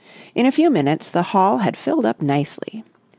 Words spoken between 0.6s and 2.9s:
minutes the hall had filled up nicely.